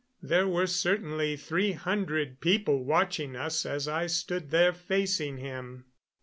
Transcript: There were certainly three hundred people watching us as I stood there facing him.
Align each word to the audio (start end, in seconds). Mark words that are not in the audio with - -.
There 0.23 0.47
were 0.47 0.65
certainly 0.65 1.37
three 1.37 1.73
hundred 1.73 2.39
people 2.41 2.83
watching 2.83 3.35
us 3.35 3.67
as 3.67 3.87
I 3.87 4.07
stood 4.07 4.49
there 4.49 4.73
facing 4.73 5.37
him. 5.37 5.85